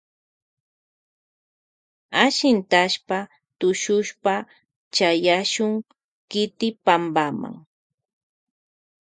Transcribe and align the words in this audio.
Ashintashpa 2.23 3.17
tushushpa 3.59 4.33
chayashun 4.95 5.73
kiti 6.29 6.67
pampama. 6.85 7.49